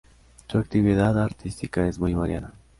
Su 0.47 0.57
actividad 0.57 1.21
artística 1.21 1.87
es 1.87 1.99
muy 1.99 2.15
variada. 2.15 2.53